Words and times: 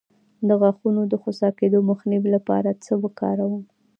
د 0.47 0.49
غاښونو 0.61 1.01
د 1.07 1.13
خوسا 1.21 1.49
کیدو 1.59 1.79
مخنیوي 1.89 2.29
لپاره 2.37 2.69
څه 2.85 2.93
وکاروم؟ 3.03 3.63